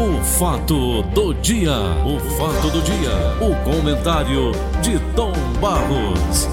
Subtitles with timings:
[0.00, 5.30] O fato do dia, o fato do dia, o comentário de Tom
[5.60, 6.48] Barros.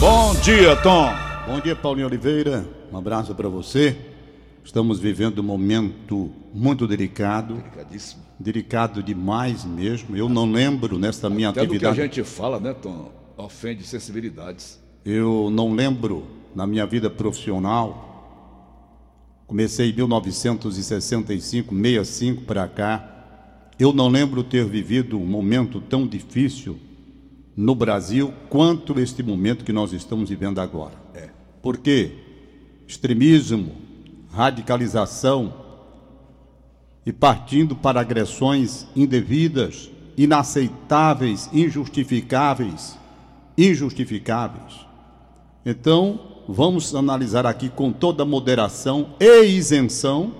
[0.00, 1.10] Bom dia, Tom.
[1.46, 2.68] Bom dia, Paulinho Oliveira.
[2.92, 3.96] Um abraço para você.
[4.64, 7.54] Estamos vivendo um momento muito delicado.
[7.54, 8.22] Delicadíssimo.
[8.36, 10.16] Delicado demais mesmo.
[10.16, 12.16] Eu não lembro nesta minha Até do que a atividade.
[12.16, 13.12] gente fala, né, Tom?
[13.36, 14.76] Ofende sensibilidades.
[15.04, 18.07] Eu não lembro na minha vida profissional.
[19.48, 23.14] Comecei em 1965, 65 para cá.
[23.78, 26.78] Eu não lembro ter vivido um momento tão difícil
[27.56, 30.92] no Brasil quanto este momento que nós estamos vivendo agora.
[31.14, 31.30] É.
[31.62, 32.12] Porque
[32.86, 33.72] extremismo,
[34.30, 35.54] radicalização
[37.06, 42.98] e partindo para agressões indevidas, inaceitáveis, injustificáveis,
[43.56, 44.86] injustificáveis.
[45.64, 50.32] Então, vamos analisar aqui com toda moderação e isenção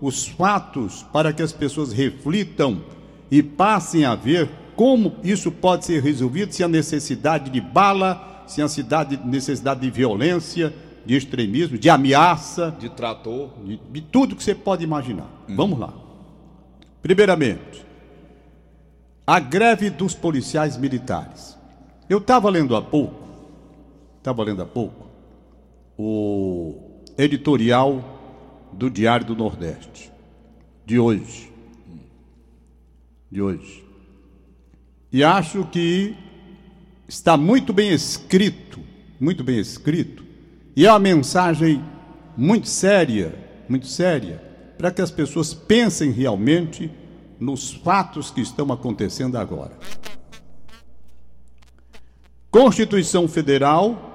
[0.00, 2.82] os fatos para que as pessoas reflitam
[3.30, 8.60] e passem a ver como isso pode ser resolvido se a necessidade de bala, se
[8.60, 10.74] a cidade, necessidade de violência,
[11.06, 13.50] de extremismo, de ameaça, De trator.
[13.64, 15.28] de, de tudo que você pode imaginar.
[15.48, 15.92] Vamos lá.
[17.00, 17.84] Primeiramente,
[19.26, 21.56] a greve dos policiais militares.
[22.08, 23.14] Eu estava lendo há pouco,
[24.18, 25.03] estava lendo há pouco,
[25.96, 30.10] o editorial do Diário do Nordeste,
[30.84, 31.52] de hoje.
[33.30, 33.84] De hoje.
[35.12, 36.16] E acho que
[37.06, 38.80] está muito bem escrito,
[39.20, 40.24] muito bem escrito,
[40.76, 41.82] e é uma mensagem
[42.36, 43.34] muito séria,
[43.68, 44.42] muito séria,
[44.76, 46.90] para que as pessoas pensem realmente
[47.38, 49.78] nos fatos que estão acontecendo agora.
[52.50, 54.13] Constituição Federal,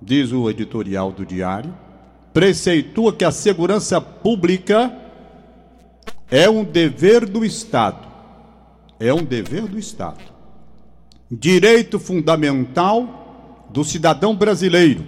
[0.00, 1.74] diz o editorial do Diário,
[2.32, 4.94] preceitua que a segurança pública
[6.30, 8.06] é um dever do Estado.
[8.98, 10.20] É um dever do Estado.
[11.30, 15.06] Direito fundamental do cidadão brasileiro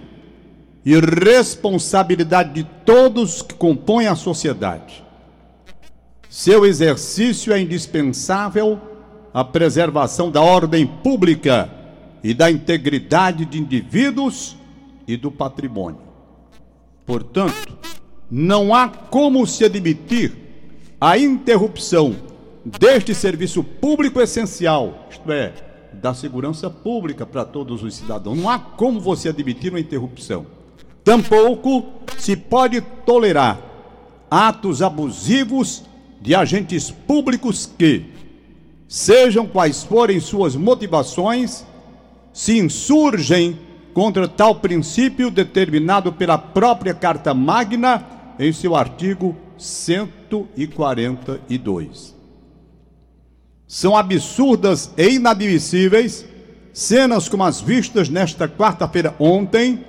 [0.85, 5.03] e responsabilidade de todos que compõem a sociedade.
[6.29, 8.79] Seu exercício é indispensável
[9.33, 11.69] à preservação da ordem pública
[12.23, 14.58] e da integridade de indivíduos
[15.09, 16.01] e do patrimônio.
[17.03, 17.75] Portanto,
[18.29, 20.31] não há como se admitir
[21.01, 22.15] a interrupção
[22.63, 25.51] deste serviço público essencial, isto é,
[25.93, 28.37] da segurança pública para todos os cidadãos.
[28.37, 30.45] Não há como você admitir uma interrupção.
[31.03, 31.87] Tampouco
[32.19, 33.59] se pode tolerar
[34.29, 35.83] atos abusivos
[36.21, 38.05] de agentes públicos que,
[38.87, 41.65] sejam quais forem suas motivações,
[42.31, 43.57] se insurgem
[43.99, 48.01] contra tal princípio determinado pela própria Carta Magna
[48.39, 52.15] em seu artigo 142.
[53.67, 56.25] São absurdas e inadmissíveis
[56.71, 59.83] cenas como as vistas nesta quarta-feira ontem,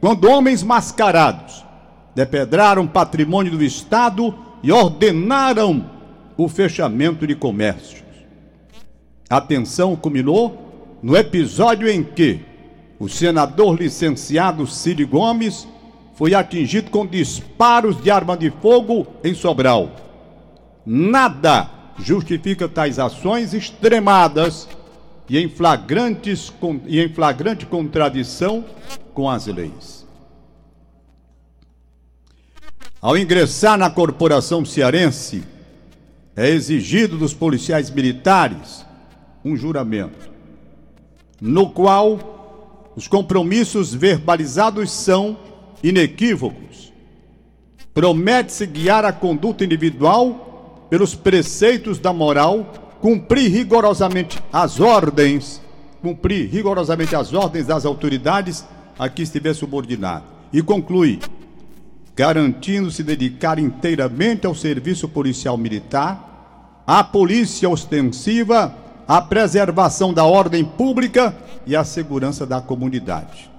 [0.00, 1.62] quando homens mascarados
[2.14, 5.84] depedraram patrimônio do Estado e ordenaram
[6.34, 8.00] o fechamento de comércios.
[9.28, 12.48] A tensão culminou no episódio em que
[13.00, 15.66] o senador licenciado Ciro Gomes
[16.14, 19.90] foi atingido com disparos de arma de fogo em Sobral.
[20.84, 24.68] Nada justifica tais ações extremadas
[25.26, 26.52] e em, flagrantes,
[26.86, 28.62] e em flagrante contradição
[29.14, 30.06] com as leis.
[33.00, 35.42] Ao ingressar na corporação cearense,
[36.36, 38.84] é exigido dos policiais militares
[39.42, 40.28] um juramento,
[41.40, 42.39] no qual
[42.96, 45.36] os compromissos verbalizados são
[45.82, 46.92] inequívocos.
[47.94, 55.60] Promete-se guiar a conduta individual pelos preceitos da moral, cumprir rigorosamente as ordens,
[56.02, 58.64] cumprir rigorosamente as ordens das autoridades
[58.98, 60.24] a que estiver subordinado.
[60.52, 61.20] E conclui:
[62.14, 68.74] garantindo se dedicar inteiramente ao serviço policial militar, à polícia ostensiva,
[69.10, 71.36] à preservação da ordem pública
[71.66, 73.50] e à segurança da comunidade.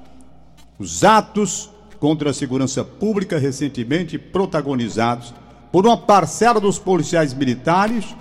[0.79, 1.69] Os atos
[1.99, 5.33] contra a segurança pública recentemente protagonizados
[5.69, 8.15] por uma parcela dos policiais militares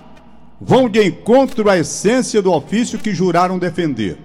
[0.61, 4.19] vão de encontro à essência do ofício que juraram defender.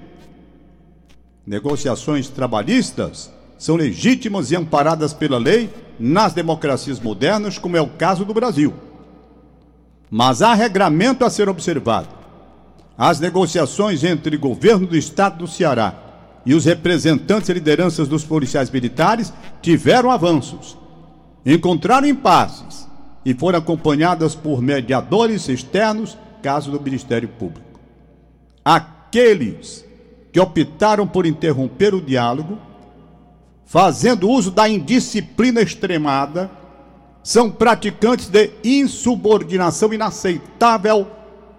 [1.46, 5.70] Negociações trabalhistas são legítimas e amparadas pela lei
[6.00, 8.74] nas democracias modernas, como é o caso do Brasil.
[10.10, 12.15] Mas há regramento a ser observado.
[12.98, 15.94] As negociações entre o governo do estado do Ceará
[16.46, 20.78] e os representantes e lideranças dos policiais militares tiveram avanços,
[21.46, 22.88] encontraram impasses
[23.26, 27.80] e foram acompanhadas por mediadores externos, caso do Ministério Público.
[28.64, 29.84] Aqueles
[30.32, 32.58] que optaram por interromper o diálogo,
[33.66, 36.50] fazendo uso da indisciplina extremada,
[37.24, 41.08] são praticantes de insubordinação inaceitável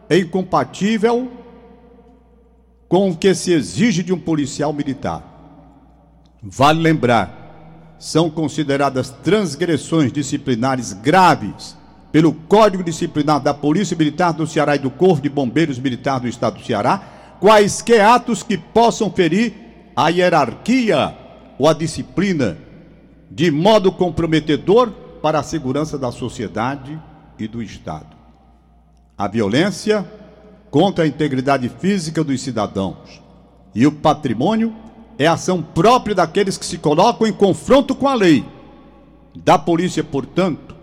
[0.08, 1.30] e incompatível
[2.88, 5.22] com o que se exige de um policial militar.
[6.42, 11.76] Vale lembrar, são consideradas transgressões disciplinares graves
[12.12, 16.28] pelo Código Disciplinar da Polícia Militar do Ceará e do Corpo de Bombeiros Militar do
[16.28, 19.54] Estado do Ceará, quaisquer atos que possam ferir
[19.94, 21.14] a hierarquia
[21.58, 22.56] ou a disciplina
[23.30, 26.98] de modo comprometedor para a segurança da sociedade
[27.38, 28.15] e do Estado.
[29.18, 30.04] A violência
[30.70, 33.22] contra a integridade física dos cidadãos
[33.74, 34.74] e o patrimônio
[35.18, 38.44] é ação própria daqueles que se colocam em confronto com a lei.
[39.34, 40.76] Da polícia, portanto,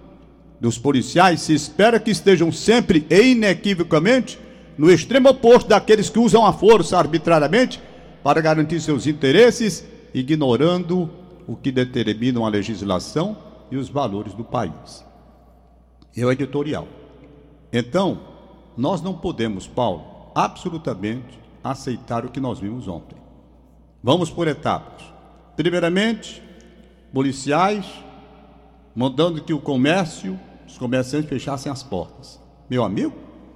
[0.60, 4.40] dos policiais, se espera que estejam sempre e inequivocamente
[4.80, 7.80] no extremo oposto daqueles que usam a força arbitrariamente
[8.24, 11.08] para garantir seus interesses, ignorando
[11.46, 13.38] o que determinam a legislação
[13.70, 15.06] e os valores do país.
[16.18, 17.03] É o editorial.
[17.74, 18.20] Então,
[18.78, 20.06] nós não podemos, Paulo,
[20.36, 23.18] absolutamente aceitar o que nós vimos ontem.
[24.04, 25.04] Vamos por etapas.
[25.56, 26.44] Primeiramente,
[27.12, 27.86] policiais
[28.96, 32.40] mandando que o comércio, os comerciantes fechassem as portas.
[32.70, 33.14] Meu amigo,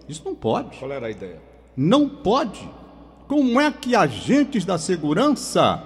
[0.09, 0.77] isso não pode.
[0.79, 1.39] Qual era a ideia?
[1.75, 2.67] Não pode.
[3.27, 5.83] Como é que agentes da segurança,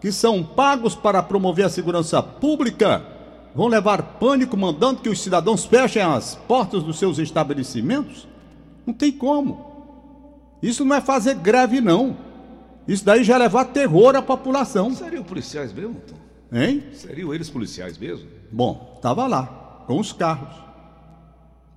[0.00, 3.15] que são pagos para promover a segurança pública,
[3.56, 8.28] vão levar pânico mandando que os cidadãos fechem as portas dos seus estabelecimentos?
[8.84, 9.74] Não tem como.
[10.62, 12.14] Isso não é fazer greve, não.
[12.86, 14.94] Isso daí já é levar terror à população.
[14.94, 16.16] Seriam policiais mesmo, Tom?
[16.52, 16.84] Hein?
[16.92, 18.28] Seriam eles policiais mesmo?
[18.52, 20.54] Bom, estava lá, com os carros.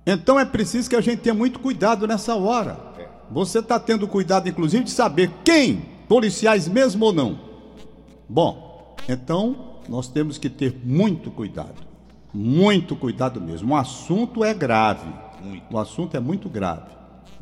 [0.06, 2.78] Então é preciso que a gente tenha muito cuidado nessa hora.
[2.98, 3.08] É.
[3.30, 7.40] Você está tendo cuidado, inclusive, de saber quem, policiais mesmo ou não.
[8.28, 11.82] Bom, então nós temos que ter muito cuidado.
[12.32, 13.74] Muito cuidado mesmo.
[13.74, 15.12] O assunto é grave.
[15.42, 15.64] Muito.
[15.74, 16.88] O assunto é muito grave.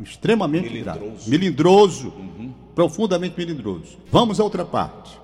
[0.00, 1.12] Extremamente grave.
[1.27, 2.11] Melindroso.
[2.75, 3.99] Profundamente melindroso.
[4.11, 5.21] Vamos a outra parte.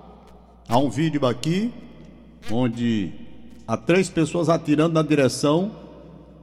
[0.69, 1.73] Há um vídeo aqui
[2.51, 3.11] onde
[3.67, 5.73] há três pessoas atirando na direção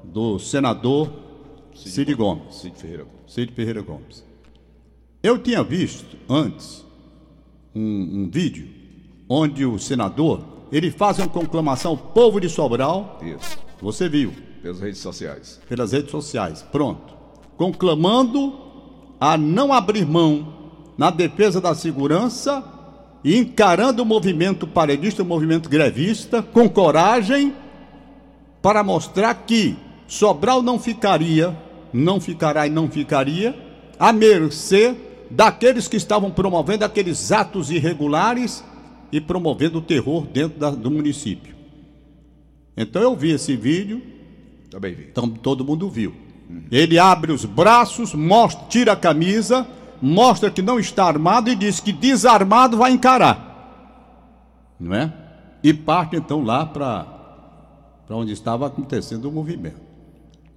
[0.04, 1.12] do senador
[1.75, 2.56] Cid Gomes.
[2.56, 3.27] Cid Ferreira Gomes.
[3.27, 4.24] Cid Ferreira Gomes.
[5.22, 6.84] Eu tinha visto antes
[7.75, 8.68] um, um vídeo
[9.30, 13.19] onde o senador ele faz uma conclamação ao povo de Sobral.
[13.21, 13.57] Isso.
[13.81, 15.59] Você viu Pelas redes sociais.
[15.68, 16.65] pelas redes sociais.
[16.71, 17.13] Pronto.
[17.57, 18.53] Conclamando
[19.19, 20.53] a não abrir mão
[20.97, 22.63] na defesa da segurança
[23.23, 27.53] e encarando o movimento paredista, o movimento grevista, com coragem,
[28.62, 29.75] para mostrar que
[30.07, 31.56] Sobral não ficaria,
[31.94, 33.56] não ficará e não ficaria,
[34.00, 34.95] à mercê
[35.29, 38.63] daqueles que estavam promovendo aqueles atos irregulares
[39.12, 41.56] e promovendo o terror dentro da- do município.
[42.78, 44.02] Então eu vi esse vídeo,
[44.69, 45.08] Também vi.
[45.12, 46.13] então todo mundo viu.
[46.69, 49.66] Ele abre os braços, mostra, tira a camisa,
[50.02, 53.50] mostra que não está armado e diz que desarmado vai encarar.
[54.80, 55.13] Não é?
[55.63, 57.06] E parte então lá para
[58.10, 59.80] onde estava acontecendo o movimento.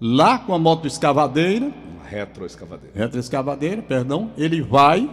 [0.00, 1.72] Lá com a moto escavadeira,
[2.08, 2.92] retroescavadeira.
[2.96, 5.08] retroescavadeira, perdão, ele vai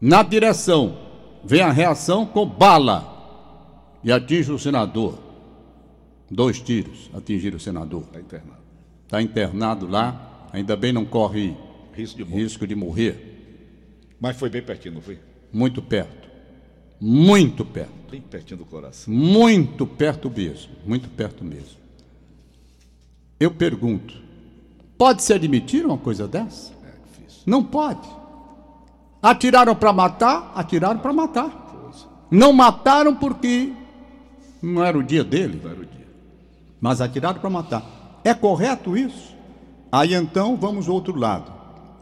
[0.00, 0.96] na direção,
[1.44, 3.16] vem a reação com bala
[4.02, 5.18] e atinge o senador.
[6.30, 8.02] Dois tiros atingiram o senador.
[8.02, 8.62] Está internado.
[9.04, 11.56] Está internado lá, ainda bem não corre
[11.98, 14.06] Risco de risco de morrer.
[14.20, 15.18] Mas foi bem pertinho, não foi?
[15.52, 16.28] Muito perto.
[17.00, 17.90] Muito perto.
[18.08, 19.12] Bem pertinho do coração.
[19.12, 20.70] Muito perto mesmo.
[20.86, 21.76] Muito perto mesmo.
[23.40, 24.14] Eu pergunto:
[24.96, 26.72] pode se admitir uma coisa dessa?
[26.84, 27.42] É difícil.
[27.44, 28.08] Não pode.
[29.22, 31.66] Atiraram para matar, atiraram para matar.
[32.30, 33.72] Não mataram porque
[34.62, 36.06] não era o dia dele, Não era o dia.
[36.80, 37.82] mas atiraram para matar.
[38.22, 39.34] É correto isso?
[39.90, 41.50] Aí então vamos ao outro lado.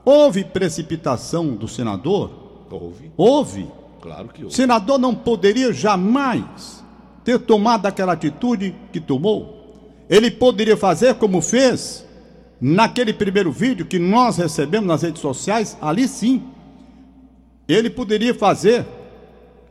[0.04, 2.30] Houve precipitação do senador?
[2.70, 3.12] Houve.
[3.16, 3.68] Houve.
[4.00, 4.56] Claro que O houve.
[4.56, 6.84] senador não poderia jamais
[7.24, 10.04] ter tomado aquela atitude que tomou.
[10.08, 12.04] Ele poderia fazer como fez
[12.60, 16.42] naquele primeiro vídeo que nós recebemos nas redes sociais, ali sim.
[17.68, 18.86] Ele poderia fazer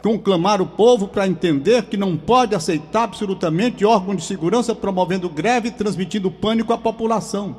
[0.02, 5.70] conclamar o povo para entender que não pode aceitar absolutamente órgão de segurança promovendo greve
[5.70, 7.58] e transmitindo pânico à população.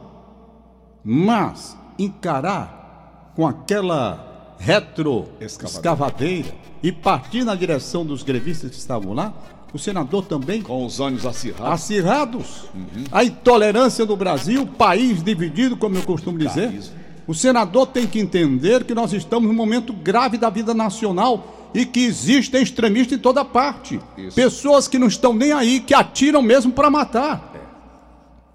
[1.02, 5.66] Mas encarar com aquela retro Escavadeira.
[5.66, 9.34] escavadeira e partir na direção dos grevistas que estavam lá,
[9.72, 10.62] o senador também.
[10.62, 11.72] Com os ânimos acirrados.
[11.72, 12.64] Acirrados.
[12.74, 13.04] Uhum.
[13.10, 16.70] A intolerância do Brasil, país dividido, como eu costumo dizer.
[16.70, 17.05] Carisma.
[17.26, 21.84] O senador tem que entender que nós estamos num momento grave da vida nacional e
[21.84, 24.00] que existem extremistas em toda parte.
[24.16, 24.36] Isso.
[24.36, 27.52] Pessoas que não estão nem aí, que atiram mesmo para matar.
[27.54, 27.58] É.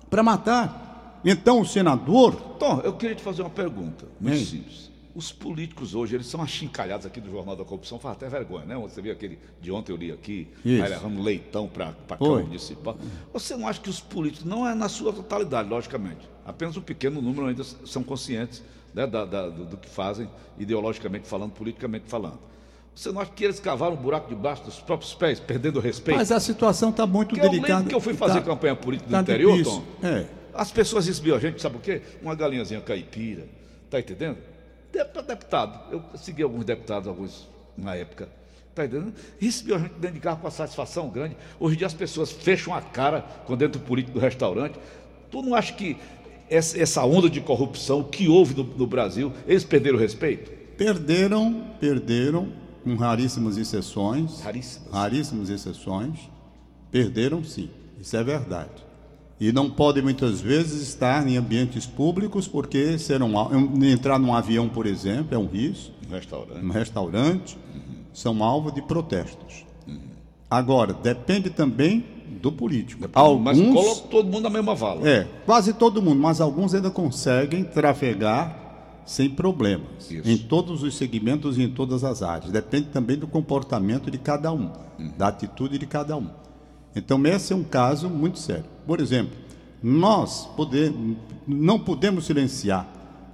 [0.10, 1.20] Para matar.
[1.24, 2.36] Então, o senador.
[2.58, 4.46] Tom, eu queria te fazer uma pergunta, muito Ei.
[4.46, 4.91] simples.
[5.14, 8.78] Os políticos hoje, eles são achincalhados aqui do Jornal da Corrupção, faz até vergonha, né?
[8.78, 12.98] Você viu aquele de ontem eu li aqui, aí levando leitão para a Câmara Municipal.
[13.34, 17.22] Você não acha que os políticos, não é na sua totalidade, logicamente, apenas um pequeno
[17.22, 18.64] número ainda são conscientes
[18.94, 22.40] né, da, da, do, do, que fazem, ideologicamente falando, politicamente falando.
[22.96, 26.18] Você não acha que eles cavaram um buraco debaixo dos próprios pés, perdendo o respeito?
[26.18, 27.72] Mas a situação está muito Porque delicada.
[27.72, 29.84] Eu lembro que eu fui fazer tá, campanha política no tá interior, difícil.
[30.02, 30.08] Tom.
[30.08, 30.26] É.
[30.54, 32.02] As pessoas recebiam a gente, sabe o quê?
[32.22, 33.48] Uma galinhazinha caipira.
[33.90, 34.38] Tá entendendo?
[34.92, 35.92] Deputado.
[35.92, 38.30] Eu segui alguns deputados, alguns na época.
[38.70, 39.14] Está entendendo?
[39.40, 41.36] Recebiam a gente dentro de carro com uma satisfação grande.
[41.60, 44.80] Hoje em dia as pessoas fecham a cara quando dentro do político do restaurante.
[45.30, 45.98] Tu não acha que
[46.50, 50.52] essa onda de corrupção que houve no, no Brasil, eles perderam o respeito?
[50.78, 52.52] Perderam, perderam,
[52.84, 54.42] com raríssimas exceções.
[54.42, 54.92] Raríssimas.
[54.92, 56.20] Raríssimas exceções.
[56.90, 57.70] Perderam sim,
[58.00, 58.91] isso é verdade.
[59.42, 63.32] E não podem muitas vezes estar em ambientes públicos, porque serão,
[63.82, 65.92] entrar num avião, por exemplo, é um risco.
[66.08, 66.64] Um restaurante.
[66.64, 67.96] Um restaurante, uhum.
[68.14, 69.66] são alvo de protestos.
[69.88, 69.98] Uhum.
[70.48, 72.06] Agora, depende também
[72.40, 73.10] do político.
[73.16, 75.10] Alguns, mas coloca todo mundo na mesma vala.
[75.10, 78.56] É, quase todo mundo, mas alguns ainda conseguem trafegar
[79.08, 80.12] sem problemas.
[80.12, 80.30] Isso.
[80.30, 82.52] Em todos os segmentos e em todas as áreas.
[82.52, 84.70] Depende também do comportamento de cada um,
[85.00, 85.12] hum.
[85.18, 86.30] da atitude de cada um.
[86.96, 88.66] Então, esse é um caso muito sério.
[88.86, 89.38] Por exemplo,
[89.82, 90.94] nós poder,
[91.48, 92.88] não podemos silenciar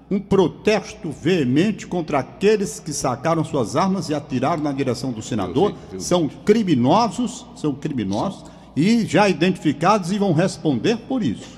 [0.10, 5.76] um protesto veemente contra aqueles que sacaram suas armas e atiraram na direção do senador.
[5.98, 8.46] São criminosos, são criminosos
[8.76, 11.58] e já identificados e vão responder por isso.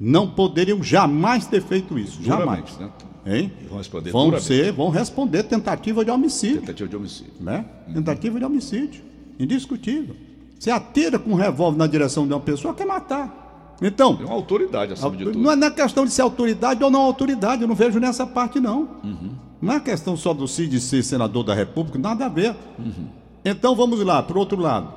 [0.00, 2.76] Não poderiam jamais ter feito isso, jamais.
[2.78, 2.90] Né?
[3.26, 3.52] Hein?
[3.68, 6.60] Vão responder vão ser, vão responder tentativa de homicídio.
[6.60, 7.32] Tentativa de homicídio.
[7.40, 7.64] Né?
[7.86, 7.94] Uhum.
[7.94, 9.02] Tentativa de homicídio.
[9.38, 10.16] Indiscutível.
[10.58, 13.76] Você atira com um revólver na direção de uma pessoa, quer matar.
[13.82, 14.18] Então.
[14.20, 15.38] É uma autoridade acima de tudo.
[15.38, 18.60] Não é, é questão de ser autoridade ou não autoridade, eu não vejo nessa parte,
[18.60, 18.88] não.
[19.02, 19.30] Uhum.
[19.60, 22.54] Não é questão só do Cid ser senador da República, nada a ver.
[22.78, 23.06] Uhum.
[23.44, 24.92] Então vamos lá, para o outro lado.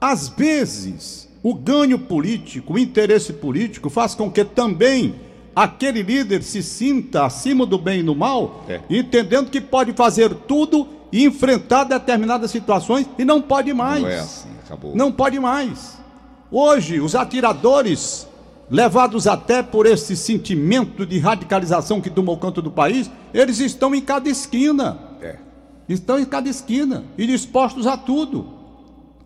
[0.00, 5.14] Às vezes, o ganho político, o interesse político faz com que também
[5.54, 8.80] aquele líder se sinta acima do bem e do mal, é.
[8.88, 14.02] entendendo que pode fazer tudo e enfrentar determinadas situações e não pode mais.
[14.02, 14.94] Não é assim, acabou.
[14.94, 15.98] Não pode mais.
[16.50, 18.26] Hoje, os atiradores,
[18.70, 24.00] levados até por esse sentimento de radicalização que tomou conta do país, eles estão em
[24.00, 24.98] cada esquina.
[25.20, 25.36] É.
[25.88, 28.60] Estão em cada esquina e dispostos a tudo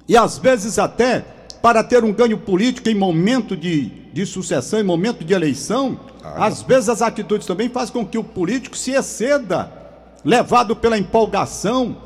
[0.08, 1.24] e às vezes até
[1.62, 6.46] para ter um ganho político em momento de, de sucessão, em momento de eleição, ah,
[6.46, 9.72] às vezes as atitudes também fazem com que o político se exceda,
[10.22, 11.96] levado pela empolgação,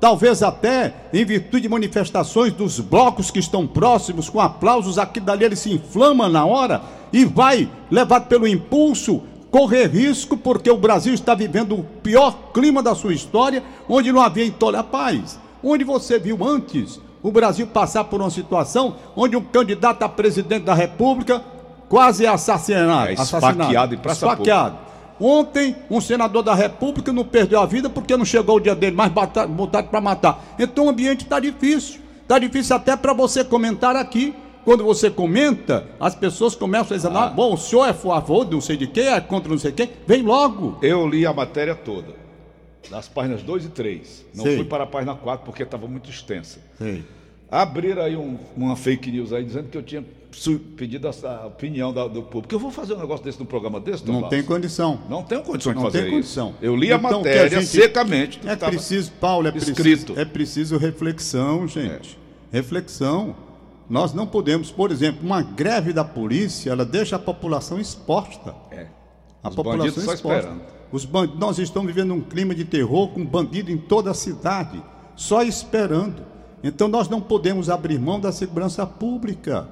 [0.00, 5.44] talvez até em virtude de manifestações dos blocos que estão próximos, com aplausos aqui dali,
[5.44, 6.82] ele se inflama na hora
[7.12, 12.82] e vai, levado pelo impulso, correr risco, porque o Brasil está vivendo o pior clima
[12.82, 14.90] da sua história, onde não havia intolerância.
[14.90, 20.08] Paz, onde você viu antes o Brasil passar por uma situação onde um candidato a
[20.08, 21.42] presidente da República
[21.88, 23.08] quase é assassinado.
[23.08, 24.83] É esfaqueado em praça esfaqueado.
[25.20, 28.96] Ontem, um senador da República não perdeu a vida porque não chegou o dia dele,
[28.96, 30.54] mas botaram para matar.
[30.58, 32.00] Então o ambiente está difícil.
[32.22, 34.34] Está difícil até para você comentar aqui.
[34.64, 37.28] Quando você comenta, as pessoas começam a dizer: ah.
[37.28, 39.72] bom, o senhor é a favor de não sei de quem, é contra não sei
[39.72, 39.90] quem.
[40.06, 40.78] Vem logo.
[40.80, 42.24] Eu li a matéria toda
[42.90, 44.26] das páginas 2 e 3.
[44.34, 44.56] Não Sim.
[44.56, 46.60] fui para a página 4 porque estava muito extensa.
[46.78, 47.04] Sim.
[47.50, 50.04] Abriram aí um, uma fake news aí dizendo que eu tinha
[50.76, 52.54] pedido a opinião da, do público.
[52.54, 55.00] Eu vou fazer um negócio desse num programa desse, Não tem condição.
[55.08, 56.48] Não tenho condições de fazer tem condição.
[56.50, 56.58] Isso.
[56.60, 57.66] Eu li então, a matéria a gente...
[57.66, 58.40] secamente.
[58.44, 62.18] É preciso, Paulo, é preciso, é preciso reflexão, gente.
[62.52, 62.56] É.
[62.56, 63.36] Reflexão.
[63.88, 68.54] Nós não podemos, por exemplo, uma greve da polícia, ela deixa a população exposta.
[68.70, 68.86] É.
[69.42, 70.14] A Os população exposta.
[70.14, 70.62] Esperando.
[70.90, 74.82] Os bandidos, nós estamos vivendo um clima de terror com bandido em toda a cidade,
[75.16, 76.22] só esperando.
[76.62, 79.68] Então nós não podemos abrir mão da segurança pública.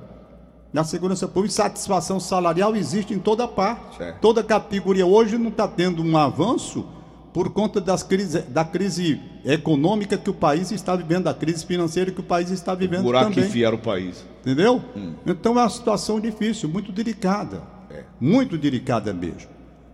[0.73, 3.99] Na segurança pública, satisfação salarial existe em toda parte.
[3.99, 4.21] Certo.
[4.21, 6.87] Toda categoria hoje não está tendo um avanço
[7.33, 12.11] por conta das crise, da crise econômica que o país está vivendo, da crise financeira
[12.11, 13.45] que o país está vivendo o buraco também.
[13.45, 14.25] que enfiaram o país.
[14.41, 14.83] Entendeu?
[14.97, 15.15] Hum.
[15.27, 17.63] Então é uma situação difícil, muito delicada.
[17.91, 18.05] É.
[18.21, 19.51] Muito delicada mesmo.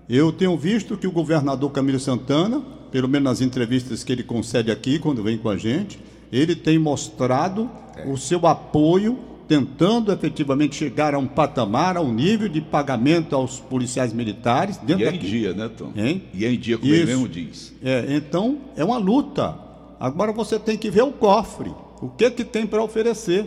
[0.09, 4.71] Eu tenho visto que o governador Camilo Santana, pelo menos nas entrevistas que ele concede
[4.71, 6.01] aqui, quando vem com a gente,
[6.33, 8.09] ele tem mostrado é.
[8.09, 13.59] o seu apoio, tentando efetivamente chegar a um patamar, a um nível de pagamento aos
[13.59, 14.77] policiais militares.
[14.77, 15.91] Dentro e é em dia, né, Tom?
[15.97, 16.23] Hein?
[16.35, 17.03] E é em dia, como Isso.
[17.03, 17.75] ele mesmo diz.
[17.83, 19.57] É, então, é uma luta.
[19.99, 21.73] Agora você tem que ver o cofre.
[22.01, 23.47] O que que tem para oferecer?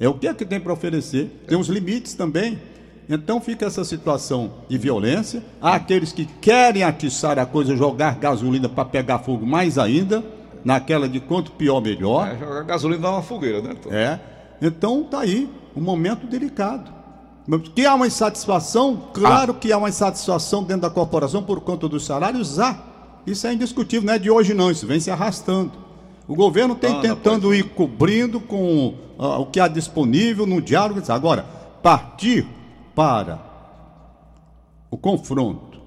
[0.00, 1.42] É o que é que tem para oferecer?
[1.48, 2.58] Tem os limites também.
[3.08, 5.42] Então fica essa situação de violência.
[5.60, 10.22] Há aqueles que querem atiçar a coisa, jogar gasolina para pegar fogo mais ainda,
[10.64, 12.28] naquela de quanto pior melhor.
[12.28, 13.74] É, jogar gasolina uma fogueira, né?
[13.82, 13.92] Tom?
[13.92, 14.20] É.
[14.60, 16.98] Então tá aí um momento delicado.
[17.74, 19.58] Que há uma insatisfação, claro ah.
[19.58, 22.78] que há uma insatisfação dentro da corporação por conta dos salários, há.
[23.26, 25.72] Isso é indiscutível, não é de hoje não, isso vem se arrastando.
[26.26, 31.00] O governo tem ah, tentando ir cobrindo com uh, o que há disponível no diálogo.
[31.08, 31.42] Agora,
[31.82, 32.46] partir
[32.94, 33.40] para
[34.90, 35.80] o confronto,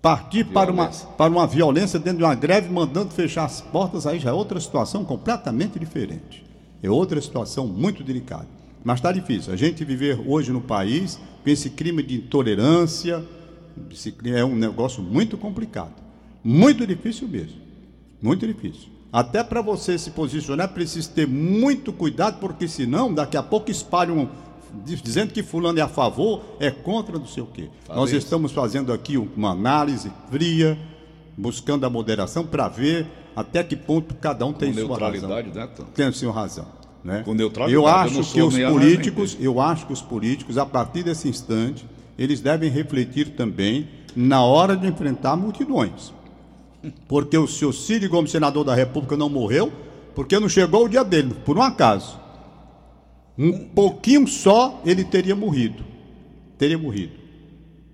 [0.00, 4.20] partir para uma, para uma violência dentro de uma greve, mandando fechar as portas, aí
[4.20, 6.47] já é outra situação completamente diferente.
[6.82, 8.46] É outra situação muito delicada.
[8.84, 9.52] Mas está difícil.
[9.52, 13.24] A gente viver hoje no país com esse crime de intolerância
[14.24, 15.94] é um negócio muito complicado.
[16.42, 17.60] Muito difícil mesmo.
[18.20, 18.88] Muito difícil.
[19.12, 24.28] Até para você se posicionar, precisa ter muito cuidado, porque senão, daqui a pouco espalham
[24.84, 27.70] dizendo que fulano é a favor, é contra não sei o quê.
[27.84, 28.18] Fala Nós isso.
[28.18, 30.78] estamos fazendo aqui uma análise fria,
[31.36, 33.06] buscando a moderação para ver
[33.38, 35.28] até que ponto cada um tem sua razão.
[35.28, 36.66] Né, tem sua razão.
[37.04, 37.22] Né?
[37.24, 37.72] Com neutralidade.
[37.72, 41.86] Eu acho eu que os políticos, eu acho que os políticos, a partir desse instante,
[42.18, 46.12] eles devem refletir também na hora de enfrentar multidões.
[47.06, 49.72] Porque o seu Ciro Gomes, senador da República, não morreu,
[50.16, 52.18] porque não chegou o dia dele, por um acaso.
[53.38, 55.84] Um pouquinho só ele teria morrido.
[56.58, 57.12] Teria morrido.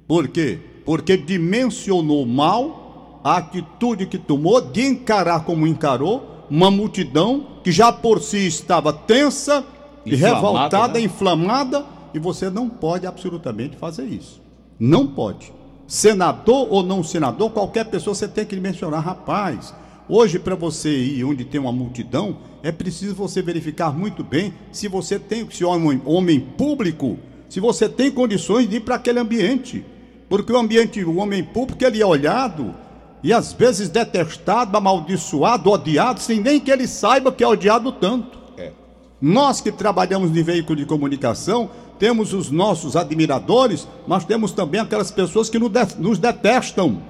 [0.08, 0.58] Por quê?
[0.86, 2.83] Porque dimensionou mal
[3.24, 8.92] a atitude que tomou de encarar como encarou uma multidão que já por si estava
[8.92, 9.64] tensa,
[10.04, 11.00] e revoltada, né?
[11.00, 14.42] inflamada, e você não pode absolutamente fazer isso.
[14.78, 15.50] Não pode.
[15.86, 19.74] Senador ou não senador, qualquer pessoa você tem que mencionar, rapaz.
[20.06, 24.86] Hoje, para você ir onde tem uma multidão, é preciso você verificar muito bem se
[24.86, 29.82] você tem, se homem, homem público, se você tem condições de ir para aquele ambiente.
[30.28, 32.83] Porque o ambiente, o homem público, ele é olhado
[33.24, 38.38] e às vezes detestado, amaldiçoado, odiado, sem nem que ele saiba que é odiado tanto.
[38.56, 38.70] É.
[39.20, 45.10] Nós que trabalhamos de veículo de comunicação, temos os nossos admiradores, mas temos também aquelas
[45.10, 47.02] pessoas que nos detestam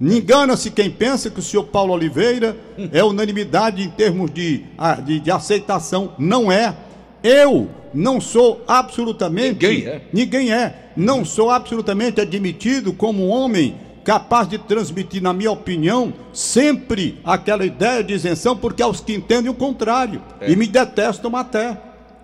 [0.00, 2.56] Engana-se quem pensa que o senhor Paulo Oliveira
[2.90, 4.64] é unanimidade em termos de,
[5.04, 6.12] de, de aceitação.
[6.18, 6.74] Não é.
[7.22, 9.66] Eu não sou absolutamente.
[9.66, 10.02] Ninguém é.
[10.10, 10.92] Ninguém é.
[10.96, 17.64] Não sou absolutamente admitido como um homem capaz de transmitir, na minha opinião, sempre aquela
[17.64, 20.50] ideia de isenção, porque há os que entendem o contrário é.
[20.50, 21.80] e me detestam até.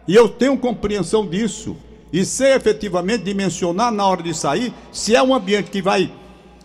[0.09, 1.77] E eu tenho compreensão disso.
[2.13, 6.11] E sei efetivamente dimensionar na hora de sair se é um ambiente que vai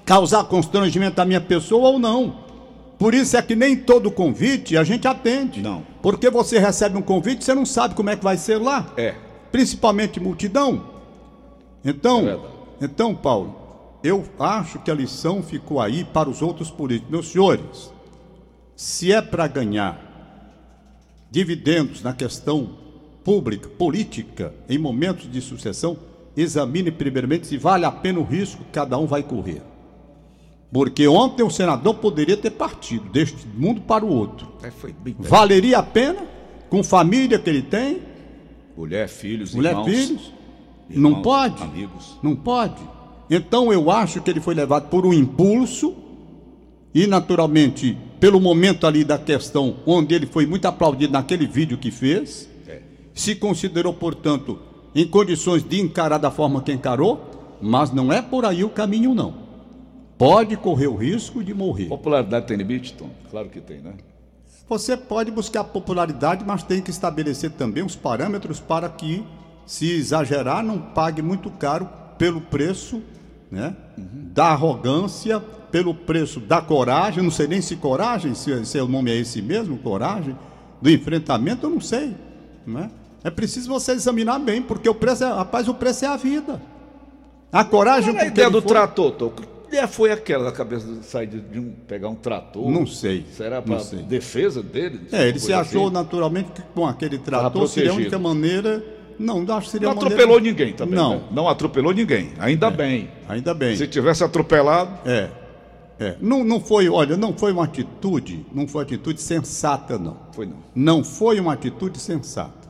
[0.06, 2.42] causar constrangimento à minha pessoa ou não.
[2.98, 5.60] Por isso é que nem todo convite a gente atende.
[5.60, 5.84] Não.
[6.02, 8.88] Porque você recebe um convite, você não sabe como é que vai ser lá.
[8.96, 9.16] É.
[9.52, 10.84] Principalmente multidão.
[11.84, 12.38] Então, é
[12.86, 13.61] então, Paulo,
[14.04, 17.12] eu acho que a lição ficou aí para os outros políticos.
[17.12, 17.92] Meus senhores,
[18.76, 20.10] se é para ganhar
[21.30, 22.78] dividendos na questão
[23.24, 25.98] pública, política, em momentos de sucessão,
[26.36, 29.62] examine primeiramente se vale a pena o risco que cada um vai correr.
[30.72, 34.48] Porque ontem o senador poderia ter partido deste mundo para o outro.
[34.64, 34.72] É,
[35.20, 36.26] Valeria a pena,
[36.70, 38.02] com família que ele tem.
[38.76, 39.86] Mulher, filhos, Mulher, irmãos.
[39.86, 40.34] filhos.
[40.90, 41.62] Irmãos, não pode.
[41.62, 42.18] Amigos.
[42.24, 42.82] Não pode.
[43.32, 45.96] Então eu acho que ele foi levado por um impulso
[46.94, 51.90] e naturalmente pelo momento ali da questão onde ele foi muito aplaudido naquele vídeo que
[51.90, 52.82] fez, é.
[53.14, 54.60] se considerou, portanto,
[54.94, 59.16] em condições de encarar da forma que encarou, mas não é por aí o caminho
[59.16, 59.42] não
[60.22, 61.86] pode correr o risco de morrer.
[61.86, 63.10] Popularidade tem limite, Tom?
[63.32, 63.96] Claro que tem, né?
[64.70, 69.26] Você pode buscar popularidade, mas tem que estabelecer também os parâmetros para que,
[69.66, 71.90] se exagerar, não pague muito caro
[72.20, 73.02] pelo preço
[73.52, 74.30] né, uhum.
[74.34, 75.40] da arrogância,
[75.72, 79.42] pelo preço da coragem, não sei nem se coragem, se, se o nome é esse
[79.42, 80.36] mesmo, coragem,
[80.82, 82.16] do enfrentamento, eu não sei.
[82.66, 82.90] Né?
[83.24, 86.62] É preciso você examinar bem, porque o preço é, rapaz, o preço é a vida.
[87.52, 88.14] A coragem.
[88.14, 89.32] Qual é a ideia do trator, Tom?
[89.72, 92.70] ideia foi aquela da cabeça de sair de, de um, pegar um trator?
[92.70, 93.26] Não sei.
[93.32, 95.08] Será para defesa dele?
[95.12, 95.94] É, ele se achou assim?
[95.94, 98.84] naturalmente que com aquele trator seria a única maneira.
[99.20, 100.58] Não, acho que seria Não atropelou maneira...
[100.58, 100.96] ninguém também.
[100.96, 101.16] Não.
[101.16, 101.24] Né?
[101.32, 102.32] Não atropelou ninguém.
[102.40, 103.10] Ainda é, bem.
[103.28, 103.76] Ainda bem.
[103.76, 105.08] Se tivesse atropelado.
[105.10, 105.30] É.
[106.00, 110.18] É, não, não foi, olha, não foi uma atitude, não foi uma atitude sensata, não.
[110.32, 110.58] Foi não.
[110.74, 112.68] Não foi uma atitude sensata.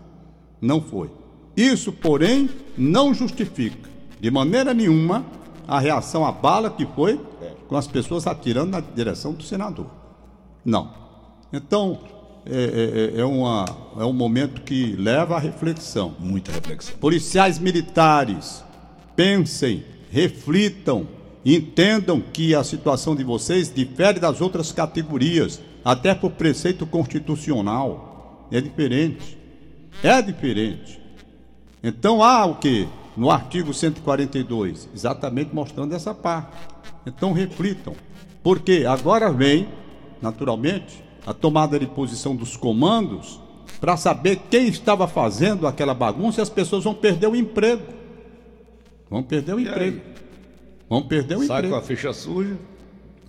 [0.60, 1.10] Não foi.
[1.56, 5.26] Isso, porém, não justifica, de maneira nenhuma,
[5.66, 7.54] a reação à bala que foi é.
[7.70, 9.88] com as pessoas atirando na direção do senador.
[10.66, 10.94] Não.
[11.54, 12.00] Então,
[12.46, 13.66] é, é, é, é uma,
[13.98, 16.16] é um momento que leva à reflexão.
[16.20, 16.96] Muita reflexão.
[16.98, 18.64] Policiais militares,
[19.16, 21.08] pensem, reflitam,
[21.46, 28.48] entendam que a situação de vocês difere das outras categorias, até por preceito constitucional.
[28.52, 29.38] É diferente.
[30.04, 31.00] É diferente.
[31.84, 32.88] Então há o que?
[33.16, 36.58] No artigo 142, exatamente mostrando essa parte.
[37.06, 37.94] Então reflitam.
[38.42, 39.68] Porque agora vem,
[40.22, 43.40] naturalmente, a tomada de posição dos comandos
[43.80, 47.84] para saber quem estava fazendo aquela bagunça e as pessoas vão perder o emprego.
[49.10, 49.98] Vão perder o e emprego.
[49.98, 50.14] Aí?
[50.90, 51.62] Vão perder o Sai emprego.
[51.62, 52.58] Sai com a ficha suja.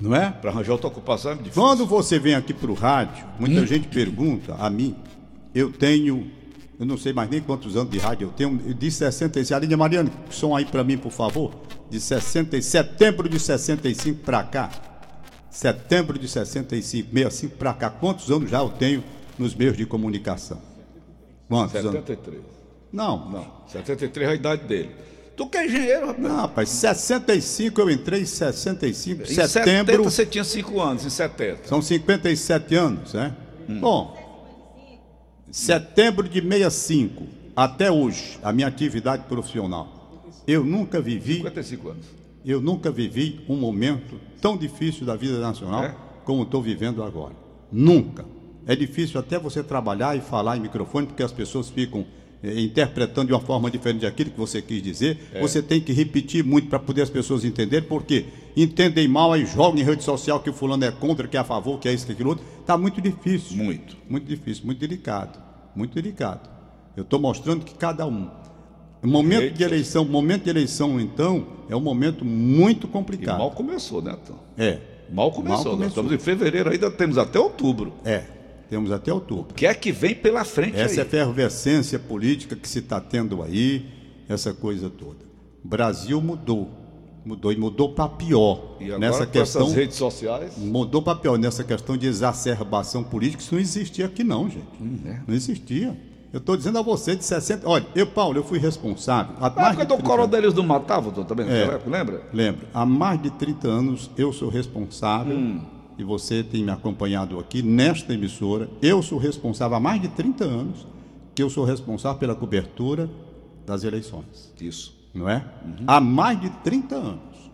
[0.01, 0.31] Não é?
[0.31, 1.63] Para arranjar outra ocupação é difícil.
[1.63, 3.67] Quando você vem aqui para o rádio, muita hum.
[3.67, 4.97] gente pergunta a mim,
[5.55, 6.31] eu tenho,
[6.79, 9.53] eu não sei mais nem quantos anos de rádio eu tenho, de 66.
[9.53, 11.53] Aline Mariana, som aí para mim, por favor.
[11.89, 14.92] De 60, setembro de 65 para cá
[15.53, 19.05] setembro de 65, 65 para cá, quantos anos já eu tenho
[19.39, 20.59] nos meios de comunicação?
[21.47, 22.39] Quantos 73.
[22.39, 22.51] Anos?
[22.91, 23.31] Não.
[23.31, 24.91] Não, 73 é a idade dele.
[25.37, 26.23] Tu que é engenheiro, rapaz?
[26.23, 29.49] Não, rapaz, 65 eu entrei em 65, em setembro.
[29.49, 31.69] 70 você tinha 5 anos, em 70.
[31.69, 33.35] São 57 anos, né?
[33.69, 33.81] Hum.
[33.81, 35.07] Bom,
[35.51, 41.37] setembro de 65 até hoje, a minha atividade profissional, eu nunca vivi.
[41.37, 42.22] 55 anos.
[42.45, 45.95] Eu nunca vivi um momento tão difícil da vida nacional é?
[46.25, 47.35] como estou vivendo agora.
[47.71, 48.25] Nunca.
[48.67, 52.05] É difícil até você trabalhar e falar em microfone, porque as pessoas ficam
[52.43, 55.19] eh, interpretando de uma forma diferente daquilo que você quis dizer.
[55.33, 55.41] É.
[55.41, 58.27] Você tem que repetir muito para poder as pessoas entenderem, porque
[58.57, 61.45] entendem mal aí jogam em rede social que o fulano é contra, que é a
[61.45, 62.45] favor, que é isso, que é aquilo outro.
[62.61, 63.57] Está muito difícil.
[63.57, 63.97] Muito.
[64.09, 65.41] Muito difícil, muito delicado.
[65.75, 66.49] Muito delicado.
[66.97, 68.29] Eu estou mostrando que cada um
[69.03, 73.37] Momento de eleição, momento de eleição, então, é um momento muito complicado.
[73.37, 74.39] E mal começou, né, Tom?
[74.57, 74.79] É.
[75.11, 75.43] Mal começou.
[75.43, 75.77] Mal começou.
[75.77, 77.93] Nós estamos em fevereiro ainda, temos até outubro.
[78.05, 78.23] É,
[78.71, 79.51] temos até outubro.
[79.51, 80.99] O que é que vem pela frente Essa aí?
[81.01, 83.87] é efervescência política que se está tendo aí,
[84.29, 85.19] essa coisa toda.
[85.63, 86.71] Brasil mudou.
[87.25, 88.77] Mudou e mudou para pior.
[88.81, 90.57] E agora, nessa questão, essas redes sociais?
[90.57, 93.43] Mudou para pior nessa questão de exacerbação política.
[93.43, 94.67] Isso não existia aqui, não, gente.
[94.81, 95.21] Hum, é.
[95.27, 95.97] Não existia.
[96.33, 97.69] Eu estou dizendo a você de 60.
[97.69, 99.37] Olha, eu, Paulo, eu fui responsável.
[99.39, 102.23] Há Na época do Coronélios do Matava, também, é, época, lembra?
[102.33, 102.67] Lembro.
[102.73, 105.61] Há mais de 30 anos eu sou responsável, hum.
[105.99, 108.71] e você tem me acompanhado aqui nesta emissora.
[108.81, 110.87] Eu sou responsável há mais de 30 anos
[111.35, 113.11] que eu sou responsável pela cobertura
[113.67, 114.53] das eleições.
[114.59, 114.97] Isso.
[115.15, 115.45] Não é?
[115.65, 115.85] Uhum.
[115.87, 117.51] Há mais de 30 anos.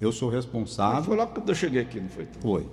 [0.00, 1.04] Eu sou responsável.
[1.04, 2.28] foi lá que eu cheguei aqui, não foi?
[2.40, 2.66] Foi.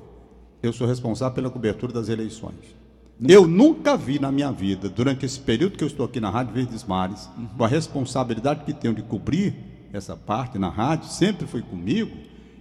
[0.62, 2.76] Eu sou responsável pela cobertura das eleições.
[3.24, 6.54] Eu nunca vi na minha vida, durante esse período que eu estou aqui na Rádio
[6.54, 7.48] Verdes Mares, uhum.
[7.58, 9.56] com a responsabilidade que tenho de cobrir
[9.94, 12.12] essa parte na rádio, sempre foi comigo,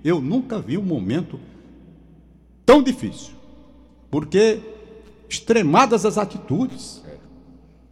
[0.05, 1.41] eu nunca vi um momento
[2.65, 3.35] tão difícil.
[4.11, 4.61] Porque
[5.29, 7.03] extremadas as atitudes,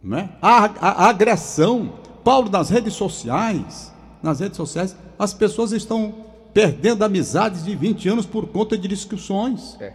[0.01, 0.29] né?
[0.41, 6.15] a, a, a agressão, Paulo, nas redes sociais, nas redes sociais, as pessoas estão
[6.53, 9.75] perdendo amizades de 20 anos por conta de discussões.
[9.81, 9.93] É.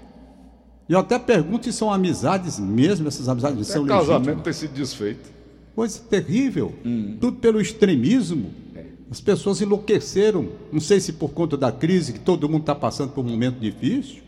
[0.89, 4.07] E eu até pergunto se são amizades mesmo, essas amizades até são legítimas.
[4.09, 5.31] casamento ter sido desfeito.
[5.75, 6.75] Coisa terrível.
[6.85, 7.17] Hum.
[7.21, 8.51] Tudo pelo extremismo.
[8.75, 8.85] É.
[9.11, 10.49] As pessoas enlouqueceram.
[10.73, 13.61] Não sei se por conta da crise, que todo mundo está passando por um momento
[13.61, 14.23] difícil,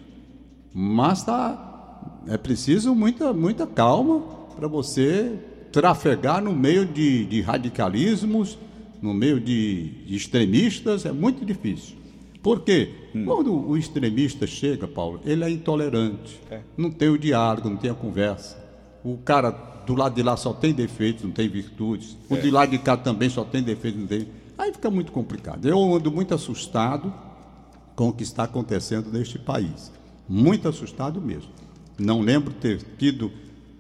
[0.73, 4.21] mas tá, é preciso muita, muita calma
[4.55, 5.39] para você
[5.73, 8.59] trafegar no meio de, de radicalismos,
[9.01, 11.97] no meio de, de extremistas, é muito difícil.
[12.43, 12.91] Por quê?
[13.15, 13.25] Hum.
[13.25, 16.41] Quando o extremista chega, Paulo, ele é intolerante.
[16.51, 16.61] É.
[16.77, 18.59] Não tem o diálogo, não tem a conversa.
[19.05, 19.51] O cara
[19.87, 22.17] do lado de lá só tem defeitos, não tem virtudes.
[22.29, 22.41] O é.
[22.41, 24.29] de lá de cá também só tem defeitos, não tem.
[24.57, 25.67] Aí fica muito complicado.
[25.67, 27.13] Eu ando muito assustado
[27.95, 29.93] com o que está acontecendo neste país.
[30.29, 31.51] Muito assustado mesmo.
[31.99, 33.31] Não lembro ter tido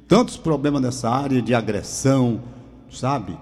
[0.07, 2.43] tantos problemas nessa área de agressão,
[2.91, 3.39] sabe?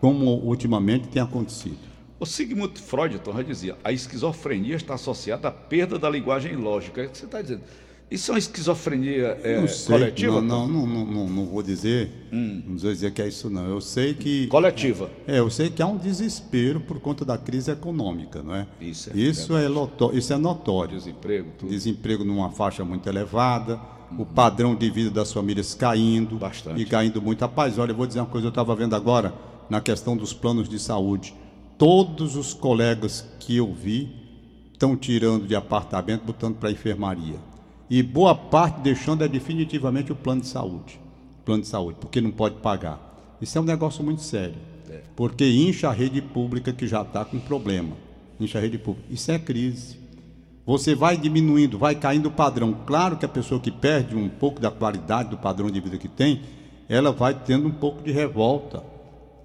[0.00, 1.95] Como ultimamente tem acontecido.
[2.18, 7.02] O Sigmund Freud então, já dizia: a esquizofrenia está associada à perda da linguagem lógica.
[7.02, 7.62] É o que você está dizendo?
[8.08, 10.40] Isso é uma esquizofrenia é, não sei, coletiva?
[10.40, 12.62] Não, não, não, não, não vou dizer, hum.
[12.64, 13.68] não vou dizer que é isso não.
[13.68, 15.10] Eu sei que coletiva.
[15.26, 18.66] É, eu sei que há um desespero por conta da crise econômica, não é?
[18.80, 19.16] Isso é.
[19.16, 20.96] Isso é, notório, isso é notório.
[20.96, 21.68] Desemprego, tudo.
[21.68, 23.80] Desemprego numa faixa muito elevada,
[24.12, 24.22] uhum.
[24.22, 27.40] o padrão de vida das famílias caindo, bastante, e caindo muito.
[27.40, 28.46] Rapaz, olha, eu vou dizer uma coisa.
[28.46, 29.34] Eu estava vendo agora
[29.68, 31.34] na questão dos planos de saúde
[31.78, 34.14] todos os colegas que eu vi
[34.72, 37.36] estão tirando de apartamento, botando para enfermaria.
[37.88, 41.00] E boa parte deixando é definitivamente o plano de saúde.
[41.44, 43.36] Plano de saúde, porque não pode pagar.
[43.40, 44.56] Isso é um negócio muito sério.
[44.90, 45.02] É.
[45.14, 47.96] Porque incha a rede pública que já está com problema.
[48.40, 49.06] Incha a rede pública.
[49.10, 49.98] Isso é crise.
[50.66, 52.76] Você vai diminuindo, vai caindo o padrão.
[52.84, 56.08] Claro que a pessoa que perde um pouco da qualidade do padrão de vida que
[56.08, 56.42] tem,
[56.88, 58.82] ela vai tendo um pouco de revolta.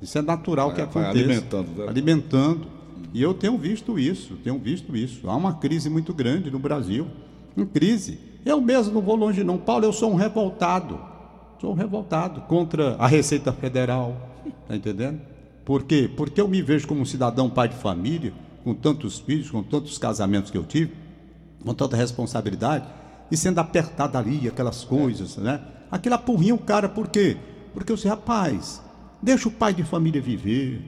[0.01, 1.09] Isso é natural vai, que aconteça.
[1.09, 1.67] alimentando.
[1.77, 1.87] Né?
[1.87, 2.67] Alimentando.
[3.13, 5.29] E eu tenho visto isso, tenho visto isso.
[5.29, 7.07] Há uma crise muito grande no Brasil.
[7.55, 8.17] Em crise.
[8.45, 9.57] Eu mesmo não vou longe não.
[9.57, 10.99] Paulo, eu sou um revoltado.
[11.59, 14.29] Sou um revoltado contra a Receita Federal.
[14.63, 15.21] Está entendendo?
[15.65, 16.09] Por quê?
[16.15, 18.33] Porque eu me vejo como um cidadão pai de família,
[18.63, 20.91] com tantos filhos, com tantos casamentos que eu tive
[21.63, 22.85] com tanta responsabilidade,
[23.29, 25.41] e sendo apertado ali, aquelas coisas, é.
[25.41, 25.61] né?
[25.89, 27.37] Aquilo apurrinha o cara, por quê?
[27.73, 28.81] Porque você, rapaz,
[29.21, 30.81] deixa o pai de família viver,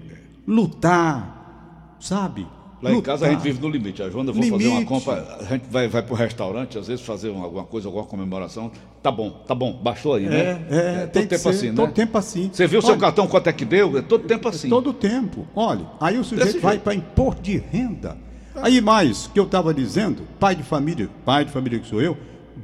[0.48, 2.48] lutar, sabe?
[2.82, 2.96] Lá lutar.
[3.00, 4.04] em casa a gente vive no limite.
[4.04, 4.63] A Joana, eu vou limite.
[4.63, 7.88] fazer uma compra, a gente vai, vai para o restaurante, às vezes fazer alguma coisa,
[7.88, 8.72] alguma comemoração.
[9.02, 10.38] Tá bom, tá bom, baixou aí, né?
[10.38, 11.76] É, é, é todo tempo assim, né?
[11.76, 12.50] Todo tempo assim.
[12.52, 13.98] Você viu seu cartão, quanto é que deu?
[13.98, 14.69] É todo tempo assim.
[14.69, 15.48] Todo tempo.
[15.56, 18.17] Olha, aí o sujeito vai para imposto de renda.
[18.56, 22.17] Aí mais, que eu estava dizendo, pai de família, pai de família que sou eu,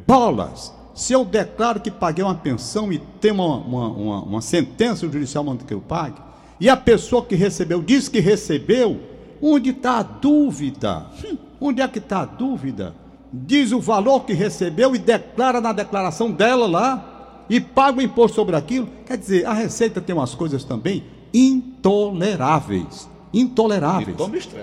[0.05, 0.78] bolas!
[0.99, 5.45] Se eu declaro que paguei uma pensão e tem uma, uma, uma, uma sentença judicial
[5.45, 6.17] mandando que eu pague,
[6.59, 8.99] e a pessoa que recebeu diz que recebeu,
[9.41, 11.05] onde está a dúvida?
[11.23, 12.93] Hum, onde é que está a dúvida?
[13.31, 18.35] Diz o valor que recebeu e declara na declaração dela lá, e paga o imposto
[18.35, 18.89] sobre aquilo.
[19.05, 24.17] Quer dizer, a Receita tem umas coisas também intoleráveis intoleráveis.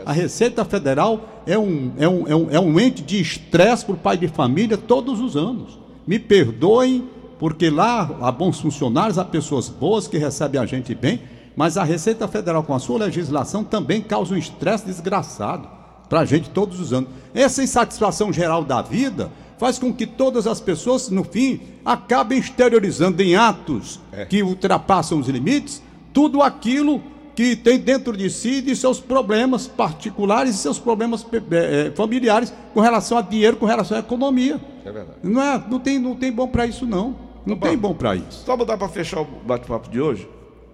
[0.05, 3.95] A Receita Federal é um, é um, é um, é um ente de estresse para
[3.95, 5.86] o pai de família todos os anos.
[6.07, 11.21] Me perdoem, porque lá há bons funcionários, há pessoas boas que recebem a gente bem,
[11.57, 15.69] mas a Receita Federal, com a sua legislação, também causa um estresse desgraçado
[16.09, 17.11] para a gente todos os anos.
[17.35, 23.23] Essa insatisfação geral da vida faz com que todas as pessoas, no fim, acabem exteriorizando
[23.23, 24.27] em atos é.
[24.27, 27.03] que ultrapassam os limites tudo aquilo
[27.37, 32.81] que tem dentro de si de seus problemas particulares e seus problemas é, familiares com
[32.81, 34.59] relação a dinheiro, com relação à economia.
[34.83, 35.19] É verdade.
[35.23, 37.15] Não, é, não, tem, não tem bom para isso, não.
[37.45, 38.43] Não tá tem bom para isso.
[38.47, 40.27] Só mudar para fechar o bate-papo de hoje.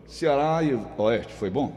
[0.06, 1.72] Ceará e Oeste, foi bom?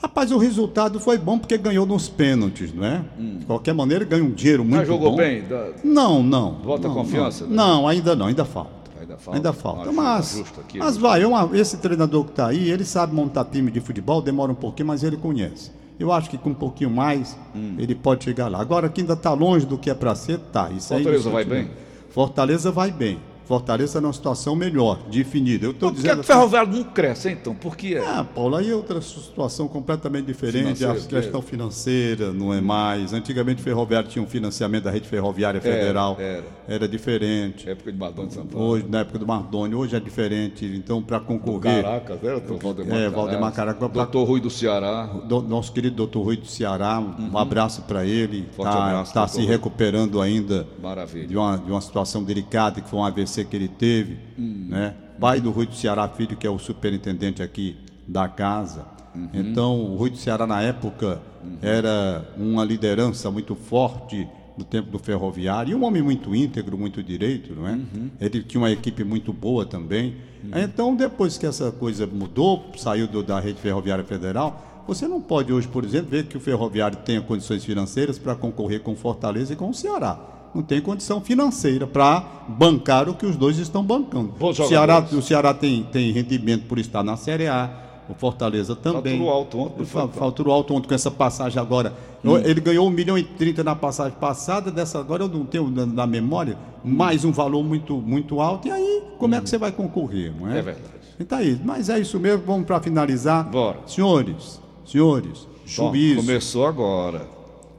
[0.00, 3.02] Rapaz, o resultado foi bom porque ganhou nos pênaltis, não é?
[3.18, 3.38] Hum.
[3.38, 5.16] De qualquer maneira, ganhou um dinheiro muito Mas jogou bom.
[5.16, 5.42] bem?
[5.42, 5.70] Da...
[5.82, 6.54] Não, não.
[6.62, 7.44] Volta não, confiança?
[7.44, 7.50] Não.
[7.50, 7.56] Né?
[7.56, 8.77] não, ainda não, ainda falta.
[9.08, 9.38] Ainda falta.
[9.38, 9.92] Ainda falta.
[9.92, 13.80] Mas, aqui, mas vai, uma, esse treinador que está aí, ele sabe montar time de
[13.80, 15.70] futebol, demora um pouquinho, mas ele conhece.
[15.98, 17.74] Eu acho que com um pouquinho mais, hum.
[17.78, 18.60] ele pode chegar lá.
[18.60, 20.70] Agora que ainda está longe do que é para ser, tá.
[20.70, 21.70] Isso Fortaleza vai bem?
[22.10, 23.18] Fortaleza vai bem.
[23.48, 25.64] Fortaleza numa situação melhor, definida.
[25.64, 26.08] Eu estou dizendo.
[26.08, 27.54] Por que, assim, o Ferroviário não cresce, então?
[27.54, 28.06] Por que é?
[28.06, 30.84] Ah, Paulo, aí é outra situação completamente diferente.
[30.84, 33.14] a questão financeira não é mais.
[33.14, 36.16] Antigamente o Ferroviário tinha um financiamento da rede ferroviária federal.
[36.18, 36.44] Era, era.
[36.68, 37.70] era diferente.
[37.70, 38.66] época de Mardoni de São Paulo.
[38.66, 40.66] Hoje, na época do Mardoni, hoje é diferente.
[40.66, 41.82] Então, para concorrer.
[41.82, 43.90] Caracas, era o Valdemar É, Valdemar Caracas.
[43.90, 45.06] Doutor Rui do Ceará.
[45.24, 47.38] Do, nosso querido doutor Rui do Ceará, um uhum.
[47.38, 48.46] abraço para ele.
[48.50, 51.26] Está tá se recuperando ainda Maravilha.
[51.26, 54.66] De, uma, de uma situação delicada, que foi um AVC que ele teve, hum.
[54.68, 54.94] né?
[55.20, 58.86] Pai do Rui do Ceará Filho, que é o superintendente aqui da casa.
[59.14, 59.28] Uhum.
[59.34, 61.58] Então, o Rui do Ceará, na época, uhum.
[61.60, 67.00] era uma liderança muito forte no tempo do ferroviário, e um homem muito íntegro, muito
[67.00, 67.72] direito, não é?
[67.72, 68.10] Uhum.
[68.20, 70.16] Ele tinha uma equipe muito boa também.
[70.42, 70.50] Uhum.
[70.56, 75.52] Então, depois que essa coisa mudou, saiu do, da rede ferroviária federal, você não pode
[75.52, 79.56] hoje, por exemplo, ver que o ferroviário tenha condições financeiras para concorrer com Fortaleza e
[79.56, 84.32] com o Ceará não tem condição financeira para bancar o que os dois estão bancando.
[84.40, 87.70] O Ceará, o Ceará tem, tem rendimento por estar na Série A,
[88.08, 89.18] o Fortaleza também.
[89.18, 89.84] Faturou alto ontem.
[89.84, 91.94] Faturou alto ontem com essa passagem agora.
[92.24, 92.38] Hum.
[92.38, 95.84] Ele ganhou 1 milhão e 30 na passagem passada, dessa agora eu não tenho na,
[95.84, 98.66] na memória, mais um valor muito, muito alto.
[98.66, 99.36] E aí, como hum.
[99.36, 99.46] é que hum.
[99.48, 100.32] você vai concorrer?
[100.38, 100.58] Não é?
[100.58, 100.98] é verdade.
[101.20, 101.60] Então é isso.
[101.64, 103.44] Mas é isso mesmo, vamos para finalizar.
[103.44, 103.80] Bora.
[103.86, 106.16] Senhores, senhores, Bom, juízo.
[106.16, 107.26] Começou agora.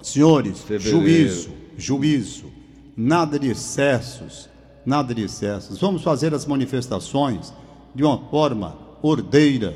[0.01, 0.99] Senhores, Fevereiro.
[0.99, 2.58] juízo, juízo
[2.99, 4.49] nada de excessos,
[4.85, 5.79] nada de excessos.
[5.79, 7.53] Vamos fazer as manifestações
[7.95, 9.73] de uma forma ordeira,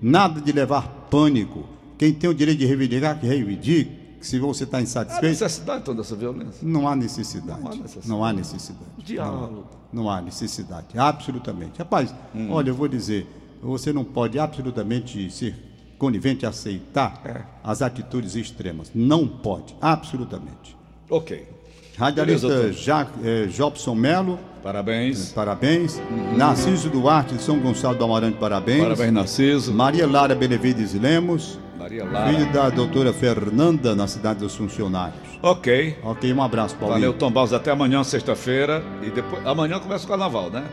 [0.00, 1.64] nada de levar pânico.
[1.98, 3.98] Quem tem o direito de reivindicar, que reivindique.
[4.20, 5.26] Se você está insatisfeito.
[5.26, 6.60] Há necessidade toda essa violência?
[6.62, 7.60] Não há necessidade.
[7.60, 8.08] Não há necessidade.
[8.08, 8.90] Não há necessidade.
[8.98, 9.66] Diálogo.
[9.90, 10.86] Não, não há necessidade.
[10.96, 11.78] Absolutamente.
[11.78, 12.52] Rapaz, hum.
[12.52, 13.26] olha, eu vou dizer,
[13.62, 15.56] você não pode absolutamente ser
[15.98, 17.42] conivente a aceitar é.
[17.64, 18.90] as atitudes extremas.
[18.94, 20.76] Não pode, absolutamente.
[21.08, 21.59] Ok.
[22.00, 24.38] Radialista Jac, eh, Jobson Melo.
[24.62, 25.30] Parabéns.
[25.30, 25.98] Eh, parabéns.
[26.10, 26.34] Uhum.
[26.38, 28.82] Narciso Duarte de São Gonçalo do Amarante, parabéns.
[28.82, 29.74] Parabéns, Narciso.
[29.74, 31.58] Maria Lara Benevides Lemos.
[31.78, 32.32] Maria Lara.
[32.32, 35.20] Filho da doutora Fernanda, na cidade dos funcionários.
[35.42, 35.98] Ok.
[36.02, 37.00] Ok, um abraço, Paulinho.
[37.00, 37.52] Valeu, Tom Barros.
[37.52, 38.82] Até amanhã, sexta-feira.
[39.02, 39.46] E depois.
[39.46, 40.64] Amanhã começa o carnaval, né?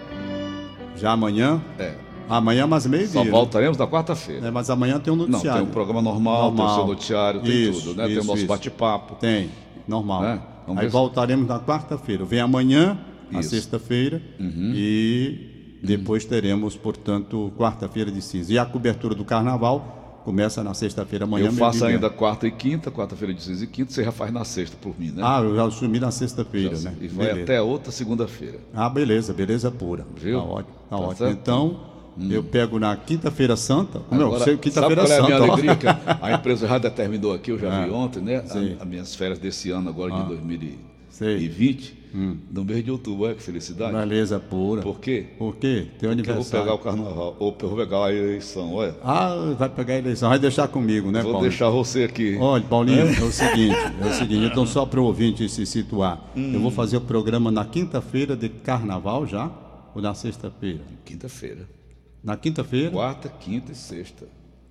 [0.95, 1.61] Já amanhã?
[1.77, 1.93] É.
[2.29, 3.23] Amanhã mais meio dia.
[3.23, 4.47] Só voltaremos na quarta-feira.
[4.47, 5.49] É, mas amanhã tem um noticiário.
[5.49, 6.65] Não, tem um programa normal, normal.
[6.65, 8.05] tem o seu noticiário, tem isso, tudo, né?
[8.05, 9.15] Isso, tem o nosso bate-papo.
[9.15, 9.49] Tem,
[9.87, 10.23] normal.
[10.25, 10.41] É?
[10.75, 12.25] Aí voltaremos na quarta-feira.
[12.25, 12.97] Vem amanhã,
[13.31, 14.73] na sexta-feira, uhum.
[14.75, 18.51] e depois teremos, portanto, quarta-feira de cinza.
[18.51, 21.45] E a cobertura do carnaval começa na sexta-feira amanhã.
[21.45, 24.43] Eu faço ainda quarta e quinta, quarta-feira de cinza e quinta, você já faz na
[24.43, 25.21] sexta por mim, né?
[25.25, 26.93] Ah, eu já assumi na sexta-feira, né?
[26.99, 27.43] E vai beleza.
[27.43, 28.59] até outra segunda-feira.
[28.73, 30.05] Ah, beleza, beleza pura.
[30.17, 30.39] Viu?
[30.39, 31.15] Tá ótimo, tá, tá ótimo.
[31.15, 31.39] Certo?
[31.39, 31.96] Então.
[32.19, 32.31] Hum.
[32.31, 34.01] Eu pego na Quinta-feira Santa.
[34.09, 35.21] Agora, Meu, quinta-feira santa.
[35.21, 35.99] Qual é a minha alegria?
[36.21, 37.85] A empresa já determinou aqui, eu já é.
[37.85, 38.43] vi ontem, né?
[38.79, 40.21] As minhas férias desse ano, agora ah.
[40.21, 41.97] de 2020.
[42.15, 42.37] Hum.
[42.51, 43.91] No mês de outubro, olha que felicidade.
[43.95, 44.81] Beleza pura.
[44.81, 45.25] Por quê?
[45.37, 45.87] Por quê?
[45.99, 46.39] Tem aniversário.
[46.39, 48.95] eu vou pegar o carnaval, ou vou pegar a eleição, olha.
[49.03, 51.49] Ah, vai pegar a eleição, vai deixar comigo, né, Vou Paulinho?
[51.49, 52.37] deixar você aqui.
[52.39, 55.65] Olha, Paulinho, é, é o seguinte, é o seguinte, então só para o ouvinte se
[55.65, 56.53] situar, hum.
[56.53, 59.51] eu vou fazer o programa na quinta-feira de carnaval já,
[59.93, 60.79] ou na sexta-feira?
[61.05, 61.76] Quinta-feira.
[62.23, 62.91] Na quinta-feira?
[62.91, 64.25] Quarta, quinta e sexta.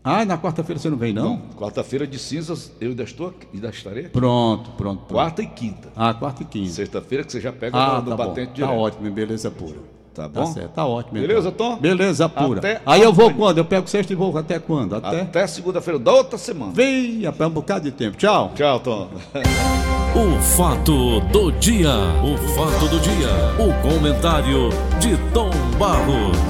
[0.09, 1.31] Ah, na quarta-feira você não vem, não?
[1.31, 4.13] Não, quarta-feira de cinzas eu ainda estou aqui, ainda estarei aqui.
[4.13, 5.15] Pronto, pronto, pronto.
[5.15, 5.89] Quarta e quinta.
[5.97, 6.71] Ah, quarta e quinta.
[6.71, 8.55] Sexta-feira que você já pega ah, no, tá batente bom.
[8.55, 8.71] direto.
[8.71, 9.97] Tá ótimo, beleza pura.
[10.15, 10.45] Tá bom?
[10.45, 11.19] Tá certo, tá ótimo.
[11.19, 11.29] Então.
[11.29, 11.77] Beleza, Tom?
[11.77, 12.61] Beleza pura.
[12.61, 13.59] Até Aí eu vou quando?
[13.59, 14.95] Eu pego sexta e vou até quando?
[14.95, 16.73] Até, até segunda-feira da outra semana.
[16.73, 18.17] Vem, é um bocado de tempo.
[18.17, 18.53] Tchau.
[18.55, 19.09] Tchau, Tom.
[20.15, 21.91] o fato do dia.
[22.23, 23.29] O fato do dia.
[23.59, 26.47] O comentário de Tom Barros.